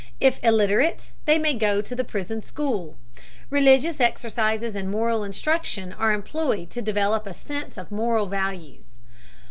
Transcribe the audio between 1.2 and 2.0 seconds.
they may go to